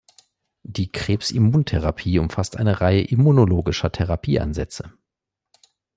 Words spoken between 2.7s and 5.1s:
Reihe immunologischer Therapieansätze.